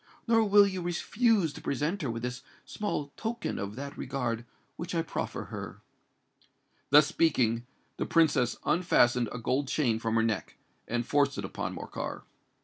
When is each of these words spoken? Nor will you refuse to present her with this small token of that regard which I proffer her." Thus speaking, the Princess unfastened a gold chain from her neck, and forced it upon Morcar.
Nor 0.27 0.45
will 0.45 0.65
you 0.65 0.81
refuse 0.81 1.53
to 1.53 1.61
present 1.61 2.01
her 2.01 2.09
with 2.09 2.23
this 2.23 2.41
small 2.65 3.13
token 3.17 3.59
of 3.59 3.75
that 3.75 3.95
regard 3.95 4.45
which 4.75 4.95
I 4.95 5.03
proffer 5.03 5.49
her." 5.53 5.83
Thus 6.89 7.05
speaking, 7.05 7.67
the 7.97 8.07
Princess 8.07 8.57
unfastened 8.65 9.29
a 9.31 9.37
gold 9.37 9.67
chain 9.67 9.99
from 9.99 10.15
her 10.15 10.23
neck, 10.23 10.55
and 10.87 11.05
forced 11.05 11.37
it 11.37 11.45
upon 11.45 11.75
Morcar. 11.75 12.23